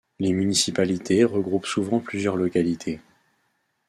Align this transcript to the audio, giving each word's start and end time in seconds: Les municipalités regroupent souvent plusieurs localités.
Les 0.17 0.33
municipalités 0.33 1.23
regroupent 1.25 1.67
souvent 1.67 1.99
plusieurs 1.99 2.35
localités. 2.35 2.99